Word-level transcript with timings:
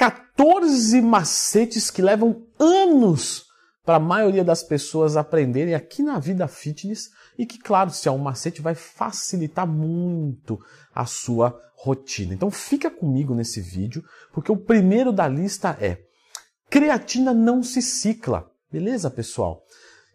14 0.00 1.02
macetes 1.02 1.90
que 1.90 2.00
levam 2.00 2.46
anos 2.58 3.44
para 3.84 3.96
a 3.96 4.00
maioria 4.00 4.42
das 4.42 4.62
pessoas 4.62 5.14
aprenderem 5.14 5.74
aqui 5.74 6.02
na 6.02 6.18
vida 6.18 6.48
fitness 6.48 7.10
e 7.38 7.44
que, 7.44 7.58
claro, 7.58 7.90
se 7.90 8.08
é 8.08 8.10
um 8.10 8.16
macete, 8.16 8.62
vai 8.62 8.74
facilitar 8.74 9.66
muito 9.66 10.58
a 10.94 11.04
sua 11.04 11.54
rotina. 11.76 12.32
Então 12.32 12.50
fica 12.50 12.90
comigo 12.90 13.34
nesse 13.34 13.60
vídeo, 13.60 14.02
porque 14.32 14.50
o 14.50 14.56
primeiro 14.56 15.12
da 15.12 15.28
lista 15.28 15.76
é 15.78 15.98
creatina 16.70 17.34
não 17.34 17.62
se 17.62 17.82
cicla. 17.82 18.50
Beleza, 18.72 19.10
pessoal? 19.10 19.62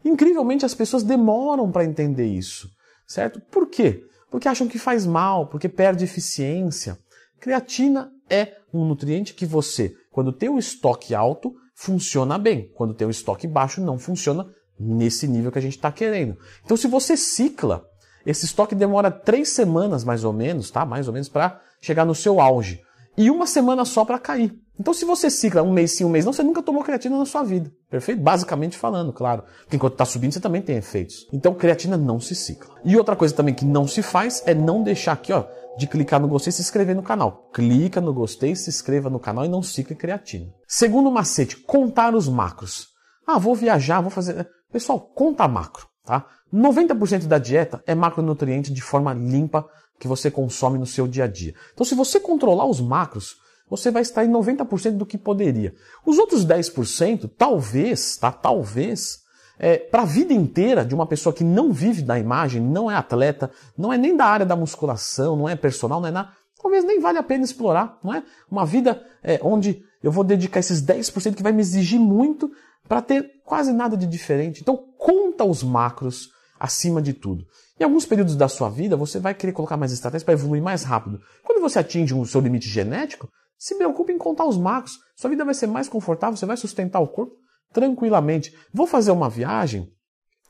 Incrivelmente 0.03 0.65
as 0.65 0.73
pessoas 0.73 1.03
demoram 1.03 1.71
para 1.71 1.85
entender 1.85 2.25
isso, 2.25 2.67
certo? 3.05 3.39
Por 3.39 3.69
quê? 3.69 4.03
Porque 4.31 4.47
acham 4.47 4.67
que 4.67 4.79
faz 4.79 5.05
mal, 5.05 5.47
porque 5.47 5.69
perde 5.69 6.03
eficiência. 6.03 6.97
Creatina 7.39 8.11
é 8.27 8.57
um 8.77 8.85
nutriente 8.85 9.33
que 9.33 9.45
você, 9.45 9.93
quando 10.11 10.31
tem 10.31 10.49
o 10.49 10.59
estoque 10.59 11.13
alto, 11.15 11.53
funciona 11.75 12.37
bem. 12.37 12.71
Quando 12.75 12.93
tem 12.93 13.07
o 13.07 13.11
estoque 13.11 13.47
baixo, 13.47 13.81
não 13.81 13.97
funciona 13.97 14.47
nesse 14.79 15.27
nível 15.27 15.51
que 15.51 15.59
a 15.59 15.61
gente 15.61 15.75
está 15.75 15.91
querendo. 15.91 16.37
Então, 16.63 16.75
se 16.75 16.87
você 16.87 17.15
cicla, 17.15 17.85
esse 18.25 18.45
estoque 18.45 18.75
demora 18.75 19.11
três 19.11 19.49
semanas 19.49 20.03
mais 20.03 20.23
ou 20.23 20.33
menos, 20.33 20.71
tá? 20.71 20.85
Mais 20.85 21.07
ou 21.07 21.13
menos 21.13 21.29
para 21.29 21.61
chegar 21.81 22.05
no 22.05 22.15
seu 22.15 22.39
auge 22.39 22.81
e 23.17 23.29
uma 23.31 23.47
semana 23.47 23.85
só 23.85 24.03
para 24.03 24.19
cair. 24.19 24.53
Então, 24.77 24.93
se 24.93 25.05
você 25.05 25.29
cicla 25.29 25.63
um 25.63 25.71
mês 25.71 25.91
sim, 25.91 26.03
um 26.03 26.09
mês 26.09 26.25
não, 26.25 26.33
você 26.33 26.43
nunca 26.43 26.61
tomou 26.61 26.83
creatina 26.83 27.17
na 27.17 27.25
sua 27.25 27.43
vida. 27.43 27.71
Perfeito? 27.89 28.21
Basicamente 28.21 28.77
falando, 28.77 29.13
claro. 29.13 29.43
Porque 29.61 29.77
enquanto 29.77 29.93
está 29.93 30.03
subindo, 30.03 30.33
você 30.33 30.41
também 30.41 30.61
tem 30.61 30.75
efeitos. 30.75 31.25
Então, 31.31 31.53
creatina 31.53 31.95
não 31.95 32.19
se 32.19 32.35
cicla. 32.35 32.75
E 32.83 32.97
outra 32.97 33.15
coisa 33.15 33.33
também 33.33 33.53
que 33.53 33.63
não 33.63 33.87
se 33.87 34.01
faz 34.01 34.43
é 34.45 34.53
não 34.53 34.83
deixar 34.83 35.13
aqui, 35.13 35.31
ó, 35.31 35.45
de 35.77 35.87
clicar 35.87 36.19
no 36.19 36.27
gostei 36.27 36.49
e 36.49 36.53
se 36.53 36.61
inscrever 36.61 36.95
no 36.95 37.03
canal. 37.03 37.49
Clica 37.53 37.99
no 37.99 38.13
gostei, 38.13 38.55
se 38.55 38.69
inscreva 38.69 39.09
no 39.09 39.19
canal 39.19 39.45
e 39.45 39.49
não 39.49 39.61
cicle 39.61 39.95
creatina. 39.95 40.53
Segundo 40.67 41.11
macete, 41.11 41.57
contar 41.57 42.15
os 42.15 42.29
macros. 42.29 42.89
Ah, 43.25 43.37
vou 43.37 43.55
viajar, 43.55 44.01
vou 44.01 44.11
fazer. 44.11 44.47
Pessoal, 44.71 44.99
conta 44.99 45.47
macro, 45.47 45.87
tá? 46.05 46.25
90% 46.53 47.25
da 47.25 47.37
dieta 47.37 47.83
é 47.85 47.95
macronutriente 47.95 48.71
de 48.71 48.81
forma 48.81 49.13
limpa 49.13 49.67
que 49.99 50.07
você 50.07 50.29
consome 50.29 50.77
no 50.77 50.85
seu 50.85 51.07
dia 51.07 51.23
a 51.23 51.27
dia. 51.27 51.53
Então, 51.73 51.85
se 51.85 51.95
você 51.95 52.19
controlar 52.19 52.65
os 52.65 52.79
macros, 52.79 53.37
você 53.69 53.89
vai 53.89 54.01
extrair 54.01 54.29
90% 54.29 54.97
do 54.97 55.05
que 55.05 55.17
poderia. 55.17 55.73
Os 56.05 56.17
outros 56.17 56.45
10%, 56.45 57.29
talvez, 57.37 58.17
tá? 58.17 58.31
Talvez, 58.31 59.19
é, 59.57 59.77
para 59.77 60.01
a 60.01 60.05
vida 60.05 60.33
inteira 60.33 60.85
de 60.85 60.93
uma 60.93 61.05
pessoa 61.05 61.33
que 61.33 61.43
não 61.43 61.71
vive 61.71 62.01
da 62.01 62.19
imagem, 62.19 62.61
não 62.61 62.89
é 62.89 62.95
atleta, 62.95 63.49
não 63.77 63.91
é 63.91 63.97
nem 63.97 64.15
da 64.15 64.25
área 64.25 64.45
da 64.45 64.55
musculação, 64.55 65.35
não 65.35 65.47
é 65.47 65.55
personal, 65.55 65.99
não 65.99 66.07
é 66.07 66.11
nada, 66.11 66.29
talvez 66.61 66.83
nem 66.83 66.99
vale 66.99 67.17
a 67.17 67.23
pena 67.23 67.43
explorar, 67.43 67.97
não 68.03 68.13
é? 68.13 68.23
Uma 68.49 68.65
vida 68.65 69.01
é, 69.23 69.39
onde 69.41 69.83
eu 70.03 70.11
vou 70.11 70.23
dedicar 70.23 70.59
esses 70.59 70.83
10% 70.83 71.35
que 71.35 71.43
vai 71.43 71.51
me 71.51 71.61
exigir 71.61 71.99
muito 71.99 72.51
para 72.87 73.01
ter 73.01 73.41
quase 73.43 73.71
nada 73.71 73.97
de 73.97 74.05
diferente. 74.05 74.61
Então, 74.61 74.77
conta 74.97 75.43
os 75.43 75.63
macros 75.63 76.29
acima 76.59 77.01
de 77.01 77.13
tudo. 77.13 77.45
Em 77.79 77.83
alguns 77.83 78.05
períodos 78.05 78.35
da 78.35 78.47
sua 78.47 78.69
vida, 78.69 78.95
você 78.95 79.19
vai 79.19 79.33
querer 79.33 79.51
colocar 79.51 79.77
mais 79.77 79.91
estratégias 79.91 80.23
para 80.23 80.33
evoluir 80.33 80.61
mais 80.61 80.83
rápido. 80.83 81.19
Quando 81.43 81.61
você 81.61 81.79
atinge 81.79 82.13
o 82.13 82.25
seu 82.25 82.39
limite 82.41 82.69
genético, 82.69 83.29
se 83.57 83.75
preocupe 83.75 84.13
em 84.13 84.17
contar 84.17 84.45
os 84.45 84.57
macros. 84.57 84.99
Sua 85.15 85.29
vida 85.29 85.43
vai 85.43 85.53
ser 85.53 85.67
mais 85.67 85.89
confortável, 85.89 86.37
você 86.37 86.45
vai 86.45 86.57
sustentar 86.57 86.99
o 86.99 87.07
corpo 87.07 87.35
tranquilamente. 87.75 88.55
Vou 88.73 88.87
fazer 88.87 89.11
uma 89.11 89.29
viagem 89.29 89.91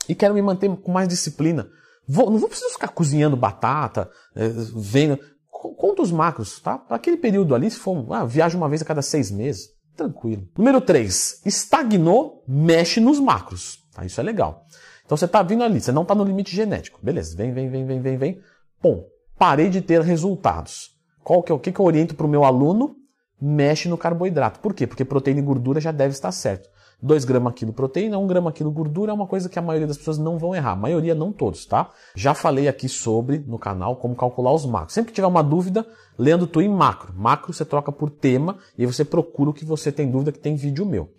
e 0.08 0.14
quero 0.14 0.36
me 0.36 0.42
manter 0.44 0.70
com 0.78 0.92
mais 0.92 1.08
disciplina. 1.08 1.68
Vou, 2.08 2.30
não 2.30 2.38
vou 2.38 2.48
precisar 2.48 2.70
ficar 2.70 2.90
cozinhando 2.90 3.36
batata, 3.36 4.10
é, 4.36 4.48
vendo. 4.76 5.20
Conta 5.50 6.04
os 6.04 6.12
macros, 6.12 6.60
tá? 6.60 6.78
Para 6.78 6.98
aquele 6.98 7.18
período 7.18 7.56
ali, 7.56 7.72
se 7.72 7.80
for, 7.80 8.06
ah, 8.14 8.24
viaja 8.24 8.56
uma 8.56 8.70
vez 8.70 8.84
a 8.84 8.86
cada 8.86 9.02
seis 9.02 9.32
meses, 9.32 9.70
tranquilo. 9.98 10.48
Número 10.56 10.80
3. 10.80 11.42
Estagnou, 11.44 12.44
mexe 12.48 13.00
nos 13.00 13.20
macros. 13.20 13.80
Tá? 13.92 14.06
Isso 14.06 14.20
é 14.20 14.24
legal. 14.24 14.64
Então 15.04 15.18
você 15.18 15.26
está 15.26 15.42
vindo 15.42 15.64
ali, 15.64 15.82
você 15.82 15.92
não 15.92 16.04
está 16.04 16.14
no 16.14 16.24
limite 16.24 16.56
genético. 16.56 17.00
Beleza, 17.02 17.36
vem, 17.36 17.52
vem, 17.52 17.70
vem, 17.70 17.86
vem, 17.86 18.02
vem, 18.02 18.18
vem. 18.18 18.42
Bom, 18.82 19.06
parei 19.40 19.70
de 19.70 19.82
ter 19.82 20.02
resultados. 20.02 20.92
Qual 21.24 21.42
que 21.42 21.52
é 21.52 21.56
o 21.56 21.60
que, 21.60 21.72
que 21.72 21.80
eu 21.80 21.86
oriento 21.86 22.14
para 22.14 22.28
o 22.28 22.30
meu 22.30 22.44
aluno? 22.44 22.96
Mexe 23.42 23.90
no 23.90 23.98
carboidrato. 23.98 24.60
Por 24.60 24.76
quê? 24.76 24.86
Porque 24.86 25.04
proteína 25.04 25.40
e 25.40 25.44
gordura 25.44 25.82
já 25.82 25.92
deve 25.92 26.14
estar 26.14 26.32
certo. 26.32 26.70
2 27.02 27.26
gramas 27.26 27.54
quilo 27.54 27.74
proteína, 27.74 28.18
1 28.18 28.28
grama 28.28 28.52
quilo 28.52 28.72
gordura 28.72 29.12
é 29.12 29.14
uma 29.14 29.28
coisa 29.28 29.50
que 29.50 29.60
a 29.60 29.62
maioria 29.62 29.88
das 29.88 29.98
pessoas 29.98 30.18
não 30.18 30.38
vão 30.38 30.56
errar. 30.56 30.72
A 30.72 30.76
maioria, 30.76 31.14
não 31.14 31.32
todos, 31.32 31.66
tá? 31.66 31.90
Já 32.16 32.34
falei 32.34 32.68
aqui 32.68 32.90
sobre, 32.90 33.40
no 33.40 33.60
canal, 33.60 33.96
como 33.98 34.16
calcular 34.16 34.54
os 34.54 34.66
macros. 34.66 34.94
Sempre 34.94 35.12
que 35.12 35.16
tiver 35.16 35.28
uma 35.28 35.44
dúvida, 35.44 35.86
lendo 36.18 36.48
tu 36.48 36.62
em 36.62 36.70
macro. 36.70 37.14
Macro 37.16 37.54
você 37.54 37.66
troca 37.66 37.92
por 37.92 38.10
tema 38.10 38.58
e 38.78 38.86
você 38.86 39.04
procura 39.06 39.50
o 39.50 39.54
que 39.54 39.66
você 39.66 39.92
tem 39.92 40.10
dúvida 40.10 40.32
que 40.32 40.40
tem 40.40 40.56
vídeo 40.56 40.86
meu. 40.86 41.10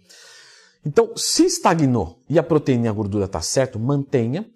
Então, 0.84 1.16
se 1.16 1.44
estagnou 1.44 2.20
e 2.28 2.38
a 2.38 2.43
proteína 2.43 2.87
e 2.87 2.88
a 2.88 2.93
gordura 2.93 3.25
está 3.25 3.41
certo, 3.41 3.78
mantenha 3.78 4.47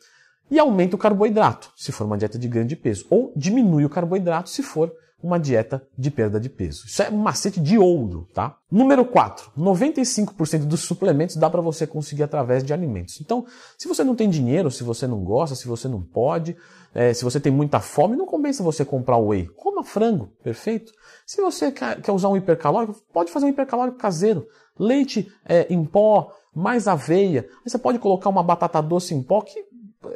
e 0.51 0.59
aumenta 0.59 0.97
o 0.97 0.99
carboidrato, 0.99 1.71
se 1.77 1.93
for 1.93 2.05
uma 2.05 2.19
dieta 2.19 2.39
de 2.39 2.49
grande 2.49 2.77
peso. 2.77 3.07
Ou 3.11 3.33
diminui 3.37 3.85
o 3.85 3.91
carboidrato 3.91 4.51
se 4.51 4.63
for 4.63 4.93
uma 5.23 5.39
dieta 5.39 5.83
de 5.97 6.11
perda 6.11 6.41
de 6.41 6.49
peso. 6.49 6.87
Isso 6.87 7.03
é 7.03 7.11
um 7.11 7.19
macete 7.19 7.61
de 7.61 7.79
ouro, 7.79 8.27
tá? 8.33 8.57
Número 8.71 9.05
4. 9.05 9.53
95% 9.59 10.65
dos 10.65 10.81
suplementos 10.81 11.37
dá 11.37 11.51
para 11.51 11.61
você 11.61 11.87
conseguir 11.87 12.23
através 12.23 12.65
de 12.65 12.73
alimentos. 12.73 13.21
Então, 13.21 13.45
se 13.77 13.87
você 13.87 14.03
não 14.03 14.15
tem 14.15 14.31
dinheiro, 14.31 14.71
se 14.71 14.83
você 14.83 15.07
não 15.07 15.23
gosta, 15.23 15.55
se 15.55 15.69
você 15.69 15.89
não 15.89 16.01
pode, 16.01 16.57
é, 16.95 17.13
se 17.13 17.25
você 17.25 17.39
tem 17.39 17.53
muita 17.53 17.81
fome, 17.81 18.17
não 18.17 18.27
compensa 18.27 18.63
você 18.63 18.85
comprar 18.85 19.19
whey. 19.19 19.47
Coma 19.57 19.85
frango, 19.85 20.33
perfeito? 20.43 20.93
Se 21.27 21.41
você 21.41 21.71
quer, 21.71 21.99
usar 22.11 22.29
um 22.29 22.37
hipercalórico, 22.37 23.01
pode 23.13 23.31
fazer 23.31 23.47
um 23.47 23.51
hipercalórico 23.51 23.99
caseiro. 23.99 24.47
Leite 24.79 25.31
é, 25.47 25.67
em 25.73 25.85
pó, 25.85 26.33
mais 26.55 26.89
aveia. 26.89 27.47
Aí 27.65 27.71
você 27.71 27.79
pode 27.79 27.99
colocar 27.99 28.29
uma 28.29 28.43
batata 28.43 28.81
doce 28.81 29.15
em 29.15 29.23
pó 29.23 29.41
que 29.43 29.65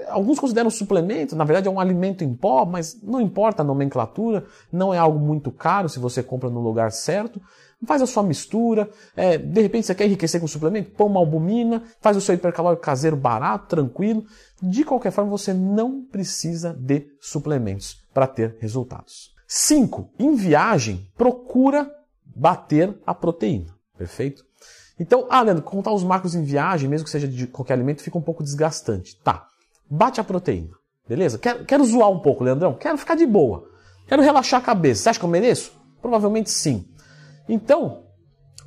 alguns 0.08 0.38
consideram 0.38 0.70
suplemento, 0.70 1.36
na 1.36 1.44
verdade 1.44 1.68
é 1.68 1.70
um 1.70 1.80
alimento 1.80 2.24
em 2.24 2.34
pó, 2.34 2.64
mas 2.64 3.00
não 3.02 3.20
importa 3.20 3.62
a 3.62 3.64
nomenclatura, 3.64 4.46
não 4.72 4.94
é 4.94 4.98
algo 4.98 5.18
muito 5.18 5.50
caro 5.50 5.88
se 5.88 5.98
você 5.98 6.22
compra 6.22 6.48
no 6.48 6.60
lugar 6.60 6.90
certo. 6.90 7.40
Faz 7.86 8.00
a 8.00 8.06
sua 8.06 8.22
mistura, 8.22 8.88
é, 9.14 9.36
de 9.36 9.60
repente 9.60 9.86
você 9.86 9.94
quer 9.94 10.06
enriquecer 10.06 10.40
com 10.40 10.46
suplemento, 10.46 10.92
põe 10.92 11.06
uma 11.06 11.20
albumina, 11.20 11.82
faz 12.00 12.16
o 12.16 12.20
seu 12.20 12.34
hipercalórico 12.34 12.82
caseiro 12.82 13.14
barato, 13.14 13.68
tranquilo. 13.68 14.24
De 14.62 14.84
qualquer 14.84 15.10
forma, 15.10 15.30
você 15.30 15.52
não 15.52 16.02
precisa 16.02 16.72
de 16.72 17.06
suplementos 17.20 18.02
para 18.14 18.26
ter 18.26 18.56
resultados. 18.58 19.34
5. 19.46 20.12
Em 20.18 20.34
viagem, 20.34 21.06
procura 21.14 21.90
bater 22.24 22.98
a 23.06 23.14
proteína. 23.14 23.74
Perfeito? 23.98 24.42
Então, 24.98 25.26
ah, 25.28 25.42
Leandro, 25.42 25.62
contar 25.62 25.92
os 25.92 26.02
macros 26.02 26.34
em 26.34 26.42
viagem, 26.42 26.88
mesmo 26.88 27.04
que 27.04 27.10
seja 27.10 27.28
de 27.28 27.46
qualquer 27.46 27.74
alimento, 27.74 28.02
fica 28.02 28.16
um 28.16 28.22
pouco 28.22 28.42
desgastante. 28.42 29.20
Tá 29.22 29.46
bate 29.88 30.20
a 30.20 30.24
proteína. 30.24 30.76
Beleza? 31.08 31.38
Quero, 31.38 31.64
quero 31.64 31.84
zoar 31.84 32.10
um 32.10 32.20
pouco, 32.20 32.44
Leandrão. 32.44 32.74
Quero 32.74 32.96
ficar 32.96 33.14
de 33.14 33.26
boa. 33.26 33.68
Quero 34.06 34.22
relaxar 34.22 34.60
a 34.60 34.64
cabeça. 34.64 35.02
Você 35.02 35.08
acha 35.10 35.18
que 35.18 35.24
eu 35.24 35.30
mereço? 35.30 35.72
Provavelmente 36.00 36.50
sim. 36.50 36.86
Então, 37.48 38.04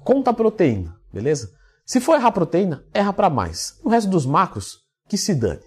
conta 0.03 0.31
a 0.31 0.33
proteína. 0.33 0.95
Beleza? 1.11 1.51
Se 1.85 2.00
for 2.00 2.16
errar 2.16 2.28
a 2.28 2.31
proteína, 2.31 2.83
erra 2.94 3.13
para 3.13 3.29
mais. 3.29 3.79
O 3.83 3.89
resto 3.89 4.09
dos 4.09 4.25
macros, 4.25 4.79
que 5.07 5.17
se 5.17 5.33
dane. 5.33 5.61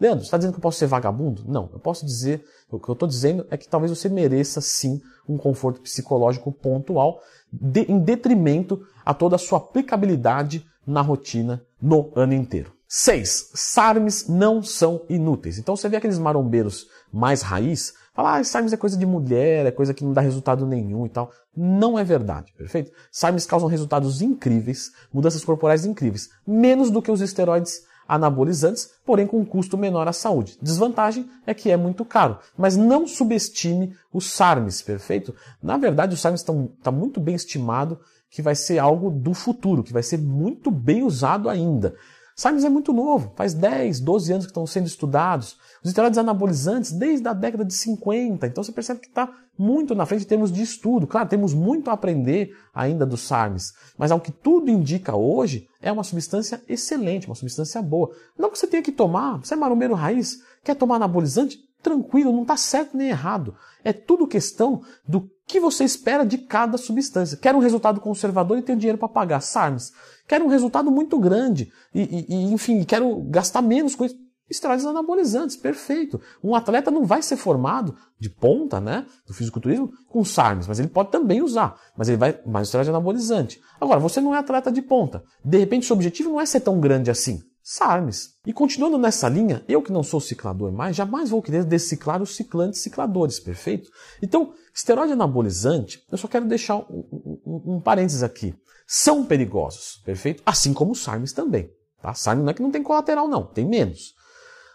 Leandro, 0.00 0.20
você 0.20 0.28
está 0.28 0.38
dizendo 0.38 0.52
que 0.54 0.58
eu 0.58 0.62
posso 0.62 0.78
ser 0.78 0.86
vagabundo? 0.86 1.44
Não, 1.46 1.68
eu 1.72 1.78
posso 1.78 2.06
dizer, 2.06 2.42
o 2.70 2.80
que 2.80 2.88
eu 2.88 2.94
estou 2.94 3.06
dizendo 3.06 3.46
é 3.50 3.56
que 3.58 3.68
talvez 3.68 3.90
você 3.90 4.08
mereça 4.08 4.60
sim 4.62 5.00
um 5.28 5.36
conforto 5.36 5.82
psicológico 5.82 6.50
pontual, 6.50 7.20
de, 7.52 7.82
em 7.82 7.98
detrimento 7.98 8.80
a 9.04 9.12
toda 9.12 9.36
a 9.36 9.38
sua 9.38 9.58
aplicabilidade 9.58 10.64
na 10.86 11.02
rotina 11.02 11.62
no 11.80 12.10
ano 12.16 12.32
inteiro. 12.32 12.72
6. 12.92 13.52
SARMs 13.54 14.28
não 14.28 14.64
são 14.64 15.02
inúteis. 15.08 15.58
Então 15.58 15.76
você 15.76 15.88
vê 15.88 15.96
aqueles 15.96 16.18
marombeiros 16.18 16.88
mais 17.12 17.40
raiz, 17.40 17.94
fala, 18.12 18.36
ah, 18.36 18.42
SARMs 18.42 18.72
é 18.72 18.76
coisa 18.76 18.96
de 18.96 19.06
mulher, 19.06 19.64
é 19.64 19.70
coisa 19.70 19.94
que 19.94 20.02
não 20.02 20.12
dá 20.12 20.20
resultado 20.20 20.66
nenhum 20.66 21.06
e 21.06 21.08
tal. 21.08 21.30
Não 21.56 21.96
é 21.96 22.02
verdade, 22.02 22.52
perfeito? 22.58 22.90
SARMs 23.12 23.46
causam 23.46 23.68
resultados 23.68 24.20
incríveis, 24.20 24.90
mudanças 25.12 25.44
corporais 25.44 25.84
incríveis, 25.84 26.30
menos 26.44 26.90
do 26.90 27.00
que 27.00 27.12
os 27.12 27.20
esteroides 27.20 27.84
anabolizantes, 28.08 28.90
porém 29.06 29.24
com 29.24 29.38
um 29.38 29.44
custo 29.44 29.78
menor 29.78 30.08
à 30.08 30.12
saúde. 30.12 30.58
Desvantagem 30.60 31.30
é 31.46 31.54
que 31.54 31.70
é 31.70 31.76
muito 31.76 32.04
caro, 32.04 32.40
mas 32.58 32.76
não 32.76 33.06
subestime 33.06 33.94
os 34.12 34.32
SARMs, 34.32 34.82
perfeito? 34.82 35.32
Na 35.62 35.76
verdade, 35.76 36.14
os 36.14 36.20
SARMs 36.20 36.40
estão 36.40 36.72
tá 36.82 36.90
muito 36.90 37.20
bem 37.20 37.36
estimado 37.36 38.00
que 38.28 38.42
vai 38.42 38.56
ser 38.56 38.80
algo 38.80 39.10
do 39.10 39.32
futuro, 39.32 39.84
que 39.84 39.92
vai 39.92 40.02
ser 40.02 40.18
muito 40.18 40.72
bem 40.72 41.04
usado 41.04 41.48
ainda. 41.48 41.94
Simons 42.40 42.64
é 42.64 42.70
muito 42.70 42.90
novo, 42.90 43.34
faz 43.36 43.52
10, 43.52 44.00
12 44.00 44.32
anos 44.32 44.46
que 44.46 44.50
estão 44.50 44.66
sendo 44.66 44.86
estudados. 44.86 45.58
Os 45.84 45.90
esteroides 45.90 46.16
anabolizantes 46.16 46.90
desde 46.90 47.28
a 47.28 47.34
década 47.34 47.66
de 47.66 47.74
50, 47.74 48.46
então 48.46 48.64
você 48.64 48.72
percebe 48.72 49.00
que 49.00 49.08
está 49.08 49.30
muito 49.58 49.94
na 49.94 50.06
frente 50.06 50.24
em 50.24 50.26
termos 50.26 50.50
de 50.50 50.62
estudo. 50.62 51.06
Claro, 51.06 51.28
temos 51.28 51.52
muito 51.52 51.90
a 51.90 51.92
aprender 51.92 52.56
ainda 52.72 53.04
dos 53.04 53.20
SARMs, 53.20 53.74
mas 53.98 54.10
ao 54.10 54.18
que 54.18 54.32
tudo 54.32 54.70
indica 54.70 55.14
hoje, 55.14 55.68
é 55.82 55.92
uma 55.92 56.02
substância 56.02 56.62
excelente, 56.66 57.26
uma 57.26 57.34
substância 57.34 57.82
boa. 57.82 58.10
Não 58.38 58.50
que 58.50 58.58
você 58.58 58.66
tenha 58.66 58.82
que 58.82 58.90
tomar, 58.90 59.36
você 59.36 59.52
é 59.52 59.56
marombeiro 59.58 59.92
raiz, 59.92 60.38
quer 60.64 60.76
tomar 60.76 60.96
anabolizante? 60.96 61.58
Tranquilo, 61.82 62.32
não 62.32 62.42
está 62.42 62.56
certo 62.56 62.96
nem 62.96 63.08
errado. 63.08 63.54
É 63.84 63.92
tudo 63.92 64.26
questão 64.26 64.82
do 65.06 65.30
que 65.46 65.58
você 65.58 65.84
espera 65.84 66.24
de 66.24 66.38
cada 66.38 66.78
substância. 66.78 67.36
Quero 67.36 67.58
um 67.58 67.60
resultado 67.60 68.00
conservador 68.00 68.58
e 68.58 68.62
tenho 68.62 68.78
dinheiro 68.78 68.98
para 68.98 69.08
pagar. 69.08 69.40
SARMs. 69.40 69.92
Quero 70.28 70.44
um 70.44 70.48
resultado 70.48 70.90
muito 70.90 71.18
grande 71.18 71.72
e, 71.92 72.02
e, 72.02 72.26
e, 72.28 72.52
enfim, 72.52 72.84
quero 72.84 73.20
gastar 73.24 73.62
menos 73.62 73.94
com 73.94 74.04
isso. 74.04 74.16
Esteroides 74.48 74.84
anabolizantes, 74.84 75.56
perfeito. 75.56 76.20
Um 76.42 76.56
atleta 76.56 76.90
não 76.90 77.04
vai 77.04 77.22
ser 77.22 77.36
formado 77.36 77.94
de 78.18 78.28
ponta, 78.28 78.80
né, 78.80 79.06
do 79.24 79.32
fisiculturismo 79.32 79.92
com 80.08 80.24
SARMs, 80.24 80.66
mas 80.66 80.80
ele 80.80 80.88
pode 80.88 81.12
também 81.12 81.40
usar, 81.40 81.76
mas 81.96 82.08
ele 82.08 82.18
vai 82.18 82.36
mais 82.44 82.66
esteroide 82.66 82.90
anabolizante. 82.90 83.60
Agora, 83.80 84.00
você 84.00 84.20
não 84.20 84.34
é 84.34 84.38
atleta 84.38 84.72
de 84.72 84.82
ponta. 84.82 85.22
De 85.44 85.56
repente, 85.56 85.86
seu 85.86 85.94
objetivo 85.94 86.30
não 86.30 86.40
é 86.40 86.46
ser 86.46 86.60
tão 86.60 86.80
grande 86.80 87.12
assim. 87.12 87.40
SARMs. 87.72 88.30
E 88.44 88.52
continuando 88.52 88.98
nessa 88.98 89.28
linha, 89.28 89.64
eu 89.68 89.80
que 89.80 89.92
não 89.92 90.02
sou 90.02 90.20
ciclador 90.20 90.72
mais, 90.72 90.96
jamais 90.96 91.30
vou 91.30 91.40
querer 91.40 91.62
deciclar 91.62 92.20
os 92.20 92.34
ciclantes 92.34 92.80
cicladores, 92.80 93.38
perfeito? 93.38 93.88
Então, 94.20 94.52
esteroide 94.74 95.12
anabolizante, 95.12 96.04
eu 96.10 96.18
só 96.18 96.26
quero 96.26 96.46
deixar 96.46 96.78
um, 96.78 97.40
um, 97.46 97.74
um 97.76 97.80
parênteses 97.80 98.24
aqui. 98.24 98.56
São 98.88 99.24
perigosos, 99.24 100.02
perfeito? 100.04 100.42
Assim 100.44 100.74
como 100.74 100.90
os 100.90 101.00
SARMs 101.00 101.32
também. 101.32 101.70
Tá? 102.02 102.12
SARM 102.12 102.42
não 102.42 102.50
é 102.50 102.54
que 102.54 102.62
não 102.62 102.72
tem 102.72 102.82
colateral, 102.82 103.28
não, 103.28 103.46
tem 103.46 103.64
menos. 103.64 104.14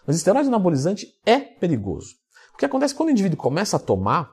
Mas 0.06 0.16
esteroide 0.16 0.48
anabolizante 0.48 1.06
é 1.26 1.38
perigoso. 1.38 2.14
O 2.54 2.56
que 2.56 2.64
acontece 2.64 2.94
quando 2.94 3.10
o 3.10 3.12
indivíduo 3.12 3.36
começa 3.36 3.76
a 3.76 3.80
tomar, 3.80 4.32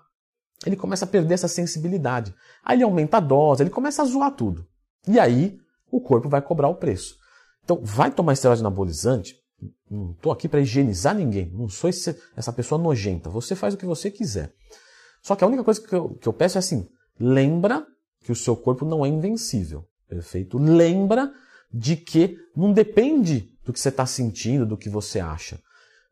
ele 0.66 0.78
começa 0.78 1.04
a 1.04 1.08
perder 1.10 1.34
essa 1.34 1.50
sensibilidade. 1.50 2.34
Aí 2.64 2.78
ele 2.78 2.86
aumenta 2.86 3.18
a 3.18 3.20
dose, 3.20 3.62
ele 3.62 3.70
começa 3.70 4.02
a 4.02 4.06
zoar 4.06 4.32
tudo. 4.32 4.66
E 5.06 5.20
aí 5.20 5.58
o 5.92 6.00
corpo 6.00 6.30
vai 6.30 6.42
cobrar 6.42 6.70
o 6.70 6.76
preço. 6.76 7.22
Então, 7.64 7.80
vai 7.82 8.12
tomar 8.12 8.34
esteroide 8.34 8.62
anabolizante? 8.62 9.36
Não 9.90 10.12
estou 10.12 10.32
aqui 10.32 10.50
para 10.50 10.60
higienizar 10.60 11.16
ninguém. 11.16 11.50
Não 11.54 11.70
sou 11.70 11.90
esse, 11.90 12.16
essa 12.36 12.52
pessoa 12.52 12.82
nojenta. 12.82 13.30
Você 13.30 13.56
faz 13.56 13.74
o 13.74 13.78
que 13.78 13.86
você 13.86 14.12
quiser. 14.12 14.54
Só 15.22 15.36
que 15.36 15.44
a 15.44 15.48
única 15.48 15.64
coisa 15.64 15.82
que 15.82 15.94
eu, 15.94 16.10
que 16.16 16.28
eu 16.28 16.34
peço 16.34 16.58
é 16.58 16.60
assim: 16.60 16.88
lembra 17.20 17.86
que 18.24 18.32
o 18.32 18.36
seu 18.36 18.56
corpo 18.56 18.86
não 18.86 19.06
é 19.06 19.10
invencível. 19.10 19.86
Perfeito? 20.08 20.58
Lembra 20.58 21.32
de 21.74 21.96
que 21.96 22.38
não 22.56 22.74
depende 22.74 23.50
do 23.66 23.72
que 23.72 23.80
você 23.80 23.90
está 23.90 24.06
sentindo, 24.06 24.66
do 24.66 24.78
que 24.78 24.90
você 24.90 25.20
acha. 25.20 25.60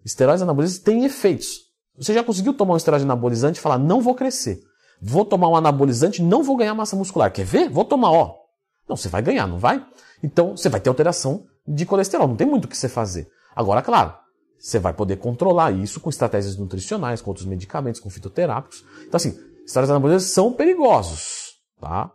Esteroides 0.04 0.42
anabolizantes 0.42 0.84
têm 0.84 1.06
efeitos. 1.06 1.72
Você 1.98 2.14
já 2.14 2.24
conseguiu 2.24 2.54
tomar 2.54 2.74
um 2.74 2.78
esteroide 2.78 3.04
anabolizante 3.04 3.60
e 3.60 3.62
falar, 3.62 3.78
não 3.78 4.02
vou 4.02 4.16
crescer. 4.16 4.62
Vou 5.02 5.26
tomar 5.26 5.50
um 5.50 5.56
anabolizante, 5.56 6.22
não 6.22 6.44
vou 6.44 6.56
ganhar 6.56 6.74
massa 6.74 6.96
muscular. 6.96 7.32
Quer 7.32 7.46
ver? 7.46 7.70
Vou 7.70 7.86
tomar, 7.86 8.12
ó. 8.12 8.41
Não, 8.88 8.96
você 8.96 9.10
vai 9.10 9.22
ganhar, 9.22 9.48
não 9.48 9.58
vai? 9.58 9.86
Então, 10.24 10.56
você 10.56 10.70
vai 10.70 10.80
ter 10.80 10.90
alteração 10.90 11.46
de 11.68 11.86
colesterol. 11.86 12.28
Não 12.28 12.36
tem 12.36 12.48
muito 12.48 12.66
o 12.66 12.68
que 12.68 12.78
você 12.78 12.90
fazer. 12.90 13.30
Agora, 13.56 13.82
claro, 13.82 14.14
você 14.58 14.78
vai 14.78 14.94
poder 14.94 15.18
controlar 15.18 15.72
isso 15.72 16.00
com 16.00 16.10
estratégias 16.10 16.56
nutricionais, 16.56 17.22
com 17.22 17.32
outros 17.32 17.46
medicamentos, 17.46 18.00
com 18.00 18.10
fitoterápicos. 18.10 18.86
Então, 19.08 19.18
assim, 19.18 19.38
esteroides 19.66 19.90
anabolizantes 19.90 20.34
são 20.34 20.54
perigosos, 20.54 21.60
tá? 21.80 22.12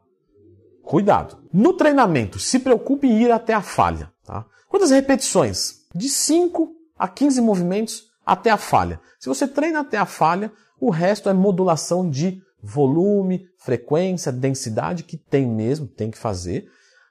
Cuidado. 0.83 1.39
No 1.53 1.73
treinamento, 1.73 2.39
se 2.39 2.61
preocupe 2.61 3.09
em 3.09 3.23
ir 3.23 3.33
até 3.33 3.53
a 3.53 3.61
falha. 3.61 4.13
Tá? 4.25 4.47
Quantas 4.69 4.91
repetições? 4.91 5.85
De 5.93 6.09
5 6.09 6.73
a 6.97 7.09
15 7.09 7.41
movimentos 7.41 8.05
até 8.25 8.51
a 8.51 8.57
falha. 8.57 9.01
Se 9.19 9.29
você 9.29 9.49
treina 9.49 9.81
até 9.81 9.99
a 9.99 10.07
falha, 10.07 10.53
o 10.81 10.91
resto 10.91 11.29
é 11.29 11.33
modulação 11.33 12.09
de 12.09 12.41
volume, 12.67 13.47
frequência, 13.59 14.33
densidade, 14.33 15.05
que 15.05 15.17
tem 15.17 15.47
mesmo, 15.47 15.87
tem 15.87 16.11
que 16.11 16.19
fazer. 16.19 16.67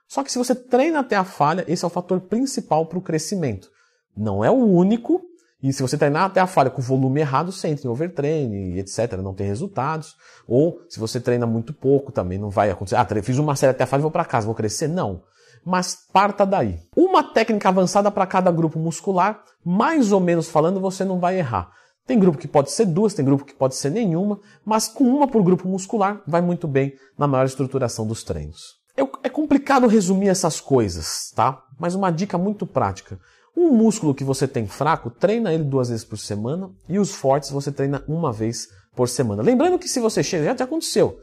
Só 0.07 0.23
que 0.23 0.31
se 0.31 0.37
você 0.37 0.53
treina 0.53 0.99
até 0.99 1.15
a 1.15 1.23
falha, 1.23 1.65
esse 1.67 1.83
é 1.83 1.87
o 1.87 1.91
fator 1.91 2.21
principal 2.21 2.85
para 2.85 2.99
o 2.99 3.01
crescimento. 3.01 3.69
Não 4.15 4.43
é 4.43 4.51
o 4.51 4.55
único, 4.55 5.21
e 5.63 5.73
se 5.73 5.81
você 5.81 5.97
treinar 5.97 6.25
até 6.25 6.39
a 6.39 6.47
falha 6.47 6.69
com 6.69 6.81
volume 6.81 7.21
errado, 7.21 7.51
você 7.51 7.69
entra 7.69 7.87
em 7.87 7.89
overtraining, 7.89 8.77
etc., 8.77 9.13
não 9.13 9.33
tem 9.33 9.47
resultados. 9.47 10.15
Ou 10.47 10.79
se 10.89 10.99
você 10.99 11.19
treina 11.19 11.47
muito 11.47 11.73
pouco, 11.73 12.11
também 12.11 12.37
não 12.37 12.49
vai 12.49 12.69
acontecer. 12.69 12.95
Ah, 12.95 13.07
fiz 13.23 13.37
uma 13.39 13.55
série 13.55 13.71
até 13.71 13.83
a 13.83 13.87
falha 13.87 14.01
vou 14.01 14.11
para 14.11 14.25
casa, 14.25 14.45
vou 14.45 14.53
crescer? 14.53 14.87
Não. 14.87 15.23
Mas 15.65 15.97
parta 16.13 16.45
daí. 16.45 16.79
Uma 16.95 17.23
técnica 17.23 17.69
avançada 17.69 18.11
para 18.11 18.27
cada 18.27 18.51
grupo 18.51 18.77
muscular, 18.77 19.43
mais 19.65 20.11
ou 20.11 20.19
menos 20.19 20.47
falando, 20.47 20.79
você 20.79 21.03
não 21.03 21.19
vai 21.19 21.39
errar. 21.39 21.71
Tem 22.07 22.19
grupo 22.19 22.37
que 22.37 22.47
pode 22.47 22.71
ser 22.71 22.85
duas, 22.85 23.13
tem 23.13 23.25
grupo 23.25 23.45
que 23.45 23.55
pode 23.55 23.75
ser 23.75 23.89
nenhuma, 23.89 24.39
mas 24.63 24.87
com 24.87 25.03
uma 25.03 25.27
por 25.27 25.43
grupo 25.43 25.67
muscular 25.67 26.21
vai 26.27 26.41
muito 26.41 26.67
bem 26.67 26.93
na 27.17 27.27
maior 27.27 27.45
estruturação 27.45 28.05
dos 28.05 28.23
treinos. 28.23 28.75
É 29.23 29.29
complicado 29.29 29.87
resumir 29.87 30.29
essas 30.29 30.61
coisas, 30.61 31.31
tá? 31.35 31.61
Mas 31.79 31.95
uma 31.95 32.11
dica 32.11 32.37
muito 32.37 32.65
prática. 32.65 33.19
Um 33.57 33.71
músculo 33.71 34.13
que 34.13 34.23
você 34.23 34.47
tem 34.47 34.67
fraco, 34.67 35.09
treina 35.09 35.53
ele 35.53 35.63
duas 35.63 35.89
vezes 35.89 36.05
por 36.05 36.17
semana 36.17 36.69
e 36.87 36.99
os 36.99 37.11
fortes 37.11 37.49
você 37.49 37.71
treina 37.71 38.03
uma 38.07 38.31
vez 38.31 38.67
por 38.95 39.09
semana. 39.09 39.41
Lembrando 39.41 39.79
que 39.79 39.89
se 39.89 39.99
você 39.99 40.21
chega, 40.23 40.55
já, 40.55 40.63
aconteceu. 40.63 41.19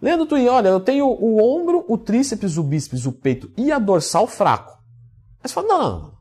Leandro 0.00 0.26
Twin, 0.26 0.48
olha, 0.48 0.68
eu 0.68 0.80
tenho 0.80 1.06
o 1.06 1.38
ombro, 1.42 1.84
o 1.88 1.96
tríceps, 1.98 2.56
o 2.56 2.62
bíceps, 2.62 3.06
o 3.06 3.12
peito 3.12 3.50
e 3.56 3.70
a 3.70 3.78
dorsal 3.78 4.26
fraco. 4.26 4.72
Aí 5.42 5.48
você 5.48 5.54
fala, 5.54 5.68
não. 5.68 6.12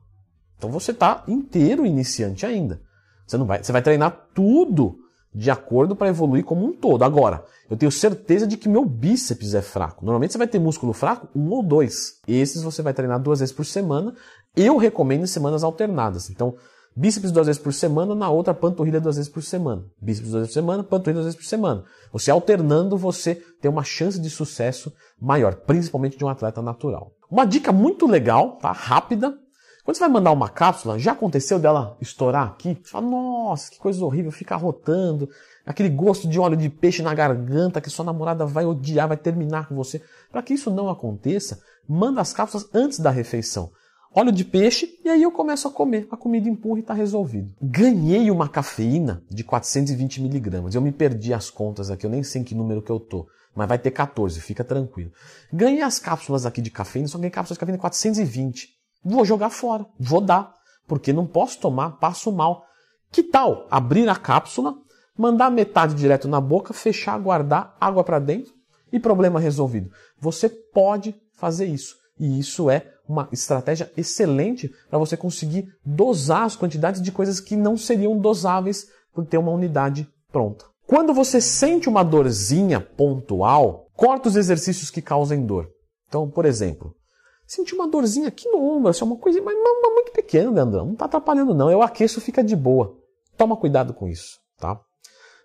Então 0.58 0.70
você 0.70 0.92
está 0.92 1.24
inteiro 1.28 1.86
iniciante 1.86 2.46
ainda. 2.46 2.82
Você 3.26 3.38
não 3.38 3.46
vai, 3.46 3.64
você 3.64 3.72
vai 3.72 3.82
treinar 3.82 4.28
tudo 4.34 5.00
de 5.34 5.52
acordo 5.52 5.96
para 5.96 6.08
evoluir 6.08 6.46
como 6.46 6.66
um 6.66 6.74
todo. 6.74 7.04
Agora, 7.04 7.44
eu 7.70 7.76
tenho 7.76 7.92
certeza 7.92 8.48
de 8.48 8.56
que 8.56 8.70
meu 8.70 8.86
bíceps 8.86 9.54
é 9.54 9.62
fraco. 9.62 10.06
Normalmente 10.06 10.32
você 10.32 10.38
vai 10.38 10.48
ter 10.48 10.60
músculo 10.60 10.94
fraco, 10.94 11.28
um 11.36 11.50
ou 11.50 11.62
dois. 11.62 12.22
Esses 12.28 12.64
você 12.64 12.82
vai 12.82 12.94
treinar 12.94 13.20
duas 13.20 13.40
vezes 13.40 13.54
por 13.54 13.66
semana 13.66 14.14
eu 14.56 14.78
recomendo 14.78 15.24
em 15.24 15.28
semanas 15.28 15.64
alternadas. 15.64 16.30
Então, 16.30 16.56
bíceps 16.96 17.32
duas 17.32 17.48
vezes 17.48 17.62
por 17.62 17.74
semana, 17.74 18.16
na 18.16 18.30
outra 18.30 18.54
panturrilha 18.54 19.02
duas 19.02 19.18
vezes 19.18 19.30
por 19.30 19.44
semana. 19.44 19.84
Bíceps 20.02 20.32
duas 20.32 20.42
vezes 20.42 20.54
por 20.54 20.62
semana, 20.62 20.84
panturrilha 20.84 21.16
duas 21.16 21.26
vezes 21.26 21.40
por 21.40 21.48
semana. 21.48 21.84
Você 22.14 22.32
alternando, 22.32 22.98
você 22.98 23.36
tem 23.62 23.70
uma 23.70 23.84
chance 23.84 24.20
de 24.20 24.30
sucesso 24.30 24.94
maior, 25.20 25.56
principalmente 25.56 26.18
de 26.18 26.24
um 26.24 26.30
atleta 26.30 26.62
natural. 26.62 27.12
Uma 27.30 27.46
dica 27.46 27.72
muito 27.72 28.08
legal, 28.08 28.58
tá? 28.58 28.72
Rápida. 28.72 29.38
Quando 29.86 29.98
você 29.98 30.00
vai 30.02 30.10
mandar 30.10 30.32
uma 30.32 30.50
cápsula, 30.50 31.00
já 31.00 31.12
aconteceu 31.12 31.60
dela 31.60 31.96
estourar 32.02 32.48
aqui? 32.48 32.78
Você 32.84 32.90
fala, 32.90 33.08
nossa, 33.08 33.72
que 33.72 33.78
coisa 33.78 34.04
horrível, 34.04 34.32
ficar 34.32 34.56
rotando, 34.56 35.30
aquele 35.64 35.90
gosto 35.90 36.28
de 36.28 36.40
óleo 36.40 36.58
de 36.58 36.70
peixe 36.70 37.04
na 37.04 37.14
garganta 37.14 37.80
que 37.80 37.90
sua 37.90 38.04
namorada 38.04 38.48
vai 38.48 38.66
odiar, 38.66 39.08
vai 39.08 39.16
terminar 39.16 39.70
com 39.70 39.76
você. 39.76 40.02
Para 40.32 40.42
que 40.42 40.56
isso 40.56 40.72
não 40.72 40.90
aconteça, 40.90 41.62
manda 41.88 42.20
as 42.20 42.34
cápsulas 42.34 42.68
antes 42.74 43.00
da 43.00 43.12
refeição 43.12 43.72
óleo 44.16 44.32
de 44.32 44.46
peixe 44.46 44.98
e 45.04 45.10
aí 45.10 45.22
eu 45.22 45.32
começo 45.32 45.68
a 45.68 45.72
comer. 45.72 46.08
A 46.10 46.16
comida 46.16 46.48
empurra 46.48 46.80
e 46.80 46.82
está 46.82 46.94
resolvido. 46.94 47.54
Ganhei 47.62 48.32
uma 48.32 48.48
cafeína 48.48 49.22
de 49.30 49.44
420 49.44 50.22
miligramas. 50.22 50.74
Eu 50.74 50.82
me 50.82 50.92
perdi 50.92 51.34
as 51.34 51.50
contas 51.50 51.92
aqui, 51.92 52.06
eu 52.06 52.10
nem 52.10 52.24
sei 52.24 52.42
em 52.42 52.44
que 52.44 52.56
número 52.56 52.82
que 52.82 52.92
eu 52.92 53.00
tô. 53.00 53.28
Mas 53.54 53.68
vai 53.68 53.78
ter 53.78 53.92
14, 53.92 54.40
fica 54.40 54.64
tranquilo. 54.64 55.12
Ganhei 55.52 55.82
as 55.82 56.00
cápsulas 56.00 56.46
aqui 56.46 56.62
de 56.62 56.72
cafeína, 56.72 57.08
só 57.10 57.18
ganhei 57.18 57.32
cápsulas 57.32 57.58
de 57.58 57.60
cafeína 57.60 57.78
420. 57.78 58.75
Vou 59.06 59.24
jogar 59.24 59.52
fora, 59.52 59.86
vou 60.00 60.20
dar, 60.20 60.52
porque 60.88 61.14
não 61.14 61.28
posso 61.28 61.60
tomar, 61.60 61.92
passo 62.00 62.32
mal. 62.32 62.64
Que 63.12 63.22
tal 63.22 63.68
abrir 63.70 64.10
a 64.10 64.16
cápsula, 64.16 64.74
mandar 65.16 65.52
metade 65.52 65.94
direto 65.94 66.28
na 66.28 66.42
boca, 66.42 66.74
fechar, 66.74 67.20
guardar 67.20 67.78
água 67.80 68.04
para 68.04 68.18
dentro 68.18 68.52
e 68.92 69.00
problema 69.00 69.40
resolvido? 69.40 69.92
Você 70.20 70.50
pode 70.50 71.16
fazer 71.38 71.66
isso. 71.66 71.96
E 72.20 72.40
isso 72.40 72.68
é 72.68 72.92
uma 73.08 73.30
estratégia 73.32 73.92
excelente 73.96 74.74
para 74.90 74.98
você 74.98 75.16
conseguir 75.16 75.68
dosar 75.86 76.44
as 76.44 76.56
quantidades 76.56 77.00
de 77.00 77.12
coisas 77.12 77.40
que 77.40 77.56
não 77.56 77.78
seriam 77.78 78.18
dosáveis 78.18 78.88
por 79.14 79.24
ter 79.24 79.38
uma 79.38 79.52
unidade 79.52 80.10
pronta. 80.32 80.66
Quando 80.88 81.14
você 81.14 81.40
sente 81.40 81.88
uma 81.88 82.04
dorzinha 82.04 82.80
pontual, 82.80 83.88
corta 83.96 84.30
os 84.30 84.36
exercícios 84.36 84.90
que 84.90 85.02
causem 85.02 85.46
dor. 85.46 85.70
Então, 86.08 86.30
por 86.30 86.46
exemplo, 86.46 86.96
senti 87.46 87.74
uma 87.74 87.88
dorzinha 87.88 88.28
aqui 88.28 88.50
no 88.50 88.64
ombro, 88.64 88.90
assim, 88.90 89.04
uma 89.04 89.18
coisa 89.18 89.42
mas, 89.42 89.56
mas 89.56 89.94
muito 89.94 90.12
pequena, 90.12 90.52
Leandrão, 90.52 90.86
não 90.86 90.94
está 90.94 91.06
atrapalhando 91.06 91.54
não, 91.54 91.70
eu 91.70 91.82
aqueço, 91.82 92.22
fica 92.22 92.44
de 92.44 92.56
boa. 92.56 92.98
Toma 93.38 93.58
cuidado 93.58 93.94
com 93.94 94.08
isso, 94.08 94.40
tá? 94.58 94.80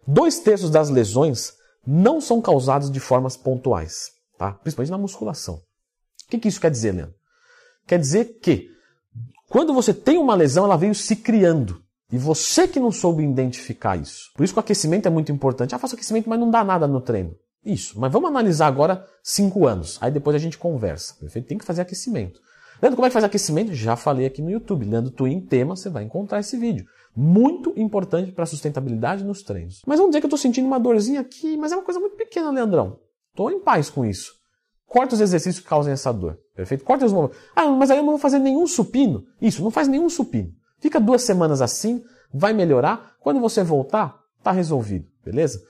Dois 0.06 0.38
terços 0.38 0.70
das 0.70 0.88
lesões 0.88 1.54
não 1.86 2.20
são 2.20 2.40
causados 2.40 2.90
de 2.90 3.00
formas 3.00 3.36
pontuais, 3.36 4.10
tá? 4.38 4.52
Principalmente 4.52 4.90
na 4.90 4.98
musculação. 4.98 5.56
O 6.26 6.30
que, 6.30 6.38
que 6.38 6.48
isso 6.48 6.60
quer 6.60 6.70
dizer, 6.70 6.92
Leandro? 6.92 7.14
Quer 7.86 7.98
dizer 7.98 8.38
que 8.40 8.70
quando 9.48 9.74
você 9.74 9.92
tem 9.92 10.16
uma 10.16 10.36
lesão, 10.36 10.64
ela 10.64 10.76
veio 10.76 10.94
se 10.94 11.16
criando. 11.16 11.82
E 12.12 12.16
você 12.16 12.68
que 12.68 12.78
não 12.78 12.92
soube 12.92 13.24
identificar 13.24 13.96
isso. 13.96 14.30
Por 14.34 14.44
isso 14.44 14.52
que 14.52 14.58
o 14.58 14.60
aquecimento 14.60 15.06
é 15.06 15.10
muito 15.10 15.32
importante. 15.32 15.74
Ah, 15.74 15.78
faço 15.78 15.94
aquecimento, 15.94 16.28
mas 16.28 16.38
não 16.38 16.50
dá 16.50 16.62
nada 16.62 16.86
no 16.86 17.00
treino. 17.00 17.34
Isso. 17.64 17.98
Mas 17.98 18.12
vamos 18.12 18.30
analisar 18.30 18.66
agora 18.66 19.06
cinco 19.22 19.66
anos. 19.66 19.98
Aí 20.00 20.10
depois 20.10 20.34
a 20.34 20.38
gente 20.38 20.58
conversa. 20.58 21.14
Perfeito? 21.14 21.46
Tem 21.46 21.58
que 21.58 21.64
fazer 21.64 21.82
aquecimento. 21.82 22.40
Leandro, 22.80 22.96
como 22.96 23.06
é 23.06 23.10
que 23.10 23.14
faz 23.14 23.24
aquecimento? 23.24 23.74
Já 23.74 23.94
falei 23.94 24.26
aqui 24.26 24.40
no 24.40 24.50
YouTube. 24.50 24.86
Leandro 24.86 25.10
Twin 25.10 25.40
tema, 25.40 25.76
você 25.76 25.90
vai 25.90 26.02
encontrar 26.02 26.40
esse 26.40 26.56
vídeo. 26.56 26.86
Muito 27.14 27.74
importante 27.76 28.32
para 28.32 28.44
a 28.44 28.46
sustentabilidade 28.46 29.24
nos 29.24 29.42
treinos. 29.42 29.82
Mas 29.86 29.98
vamos 29.98 30.12
dizer 30.12 30.20
que 30.20 30.26
eu 30.26 30.28
estou 30.28 30.38
sentindo 30.38 30.66
uma 30.66 30.80
dorzinha 30.80 31.20
aqui, 31.20 31.56
mas 31.56 31.72
é 31.72 31.76
uma 31.76 31.84
coisa 31.84 32.00
muito 32.00 32.16
pequena, 32.16 32.50
Leandrão. 32.50 32.98
Estou 33.30 33.50
em 33.50 33.60
paz 33.60 33.90
com 33.90 34.04
isso. 34.04 34.32
Corta 34.86 35.14
os 35.14 35.20
exercícios 35.20 35.62
que 35.62 35.68
causam 35.68 35.92
essa 35.92 36.12
dor. 36.12 36.38
Perfeito? 36.56 36.84
Corta 36.84 37.04
os 37.04 37.12
movimentos. 37.12 37.44
Ah, 37.54 37.68
mas 37.68 37.90
aí 37.90 37.98
eu 37.98 38.02
não 38.02 38.12
vou 38.12 38.18
fazer 38.18 38.38
nenhum 38.38 38.66
supino. 38.66 39.24
Isso, 39.40 39.62
não 39.62 39.70
faz 39.70 39.86
nenhum 39.86 40.08
supino. 40.08 40.50
Fica 40.78 40.98
duas 40.98 41.22
semanas 41.22 41.60
assim, 41.60 42.02
vai 42.32 42.52
melhorar. 42.52 43.14
Quando 43.20 43.38
você 43.38 43.62
voltar, 43.62 44.18
tá 44.42 44.50
resolvido, 44.50 45.06
beleza? 45.24 45.60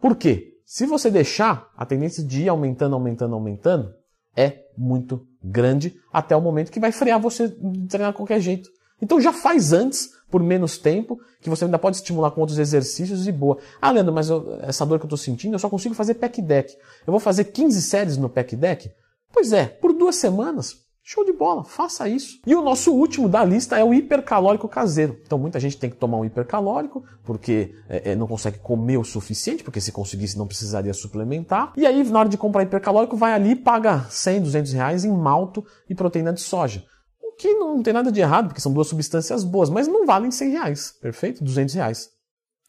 Por 0.00 0.16
quê? 0.16 0.55
Se 0.68 0.84
você 0.84 1.08
deixar, 1.12 1.70
a 1.76 1.86
tendência 1.86 2.24
de 2.24 2.42
ir 2.42 2.48
aumentando, 2.48 2.94
aumentando, 2.94 3.34
aumentando 3.34 3.94
é 4.36 4.64
muito 4.76 5.24
grande 5.42 5.94
até 6.12 6.34
o 6.34 6.40
momento 6.40 6.72
que 6.72 6.80
vai 6.80 6.90
frear 6.90 7.20
você 7.20 7.46
de 7.46 7.86
treinar 7.86 8.10
de 8.10 8.16
qualquer 8.16 8.40
jeito. 8.40 8.68
Então 9.00 9.20
já 9.20 9.32
faz 9.32 9.72
antes, 9.72 10.10
por 10.28 10.42
menos 10.42 10.76
tempo, 10.76 11.20
que 11.40 11.48
você 11.48 11.66
ainda 11.66 11.78
pode 11.78 11.98
estimular 11.98 12.32
com 12.32 12.40
outros 12.40 12.58
exercícios 12.58 13.28
e 13.28 13.32
boa. 13.32 13.58
Ah, 13.80 13.92
Leandro, 13.92 14.12
mas 14.12 14.28
eu, 14.28 14.58
essa 14.60 14.84
dor 14.84 14.98
que 14.98 15.04
eu 15.04 15.08
estou 15.08 15.16
sentindo, 15.16 15.54
eu 15.54 15.58
só 15.60 15.70
consigo 15.70 15.94
fazer 15.94 16.14
pack 16.14 16.42
deck. 16.42 16.76
Eu 17.06 17.12
vou 17.12 17.20
fazer 17.20 17.44
15 17.44 17.80
séries 17.82 18.16
no 18.16 18.28
pack 18.28 18.56
deck? 18.56 18.90
Pois 19.32 19.52
é, 19.52 19.66
por 19.66 19.92
duas 19.92 20.16
semanas. 20.16 20.85
Show 21.08 21.24
de 21.24 21.32
bola, 21.32 21.62
faça 21.62 22.08
isso. 22.08 22.40
E 22.44 22.52
o 22.52 22.60
nosso 22.60 22.92
último 22.92 23.28
da 23.28 23.44
lista 23.44 23.78
é 23.78 23.84
o 23.84 23.94
hipercalórico 23.94 24.68
caseiro. 24.68 25.16
Então 25.24 25.38
muita 25.38 25.60
gente 25.60 25.78
tem 25.78 25.88
que 25.88 25.94
tomar 25.94 26.18
um 26.18 26.24
hipercalórico 26.24 27.04
porque 27.22 27.76
é, 27.88 28.10
é, 28.10 28.16
não 28.16 28.26
consegue 28.26 28.58
comer 28.58 28.96
o 28.96 29.04
suficiente, 29.04 29.62
porque 29.62 29.80
se 29.80 29.92
conseguisse 29.92 30.36
não 30.36 30.48
precisaria 30.48 30.92
suplementar. 30.92 31.72
E 31.76 31.86
aí 31.86 32.02
na 32.02 32.18
hora 32.18 32.28
de 32.28 32.36
comprar 32.36 32.64
hipercalórico 32.64 33.16
vai 33.16 33.34
ali 33.34 33.50
e 33.50 33.54
paga 33.54 34.04
100, 34.10 34.42
200 34.42 34.72
reais 34.72 35.04
em 35.04 35.12
malto 35.12 35.64
e 35.88 35.94
proteína 35.94 36.32
de 36.32 36.40
soja. 36.40 36.84
O 37.22 37.36
que 37.36 37.54
não 37.54 37.80
tem 37.84 37.92
nada 37.92 38.10
de 38.10 38.20
errado, 38.20 38.48
porque 38.48 38.60
são 38.60 38.72
duas 38.72 38.88
substâncias 38.88 39.44
boas, 39.44 39.70
mas 39.70 39.86
não 39.86 40.06
valem 40.06 40.32
100 40.32 40.50
reais, 40.50 40.92
perfeito? 41.00 41.44
200 41.44 41.72
reais. 41.76 42.10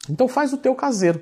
Então 0.08 0.28
faz 0.28 0.54
o 0.54 0.58
teu 0.58 0.76
caseiro. 0.76 1.20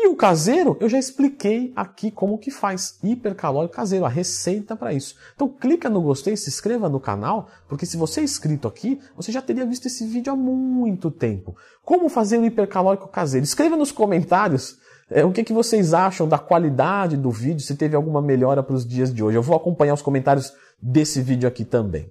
E 0.00 0.06
o 0.06 0.14
caseiro, 0.14 0.76
eu 0.78 0.88
já 0.88 0.96
expliquei 0.96 1.72
aqui 1.74 2.08
como 2.08 2.38
que 2.38 2.52
faz. 2.52 2.96
Hipercalórico 3.02 3.74
caseiro, 3.74 4.04
a 4.04 4.08
receita 4.08 4.76
para 4.76 4.92
isso. 4.92 5.16
Então 5.34 5.48
clica 5.48 5.90
no 5.90 6.00
gostei, 6.00 6.36
se 6.36 6.48
inscreva 6.48 6.88
no 6.88 7.00
canal, 7.00 7.48
porque 7.68 7.84
se 7.84 7.96
você 7.96 8.20
é 8.20 8.22
inscrito 8.22 8.68
aqui, 8.68 9.00
você 9.16 9.32
já 9.32 9.42
teria 9.42 9.66
visto 9.66 9.86
esse 9.86 10.06
vídeo 10.06 10.32
há 10.32 10.36
muito 10.36 11.10
tempo. 11.10 11.56
Como 11.84 12.08
fazer 12.08 12.38
o 12.38 12.44
hipercalórico 12.44 13.08
caseiro? 13.08 13.42
Escreva 13.42 13.76
nos 13.76 13.90
comentários 13.90 14.78
é, 15.10 15.24
o 15.24 15.32
que, 15.32 15.42
que 15.42 15.52
vocês 15.52 15.92
acham 15.92 16.28
da 16.28 16.38
qualidade 16.38 17.16
do 17.16 17.32
vídeo, 17.32 17.60
se 17.60 17.74
teve 17.74 17.96
alguma 17.96 18.22
melhora 18.22 18.62
para 18.62 18.76
os 18.76 18.86
dias 18.86 19.12
de 19.12 19.24
hoje. 19.24 19.36
Eu 19.36 19.42
vou 19.42 19.56
acompanhar 19.56 19.94
os 19.94 20.02
comentários 20.02 20.52
desse 20.80 21.20
vídeo 21.20 21.48
aqui 21.48 21.64
também. 21.64 22.08